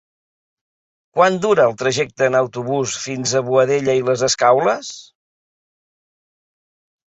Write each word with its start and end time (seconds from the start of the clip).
Quant 1.19 1.35
dura 1.43 1.65
el 1.71 1.75
trajecte 1.81 2.29
en 2.29 2.39
autobús 2.39 2.97
fins 3.05 3.35
a 3.35 3.43
Boadella 3.51 3.97
i 4.01 4.03
les 4.09 4.25
Escaules? 4.31 4.93